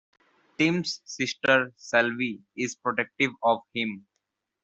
[0.57, 4.07] Tim's sister, Sylvie, is protective of him.